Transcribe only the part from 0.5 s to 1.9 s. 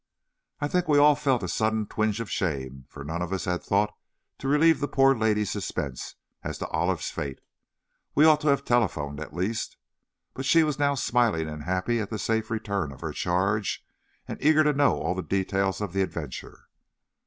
I think we all felt a sudden